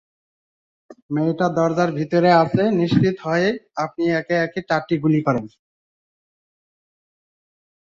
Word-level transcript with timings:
মেয়েটা 1.11 1.47
দরজার 1.57 1.89
ভেতরে 1.97 2.29
আছে 2.43 2.63
নিশ্চিত 2.79 3.15
হয়েই 3.25 3.53
আপনি 3.83 4.03
একে 4.19 4.35
একে 4.45 4.59
চারটি 4.69 4.95
গুলি 5.03 5.19
করেন। 5.27 5.45